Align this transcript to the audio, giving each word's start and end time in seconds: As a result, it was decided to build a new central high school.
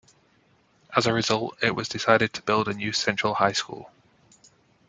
As 0.97 1.05
a 1.05 1.13
result, 1.13 1.55
it 1.61 1.75
was 1.75 1.87
decided 1.87 2.33
to 2.33 2.41
build 2.41 2.67
a 2.67 2.73
new 2.73 2.91
central 2.91 3.35
high 3.35 3.51
school. 3.53 3.91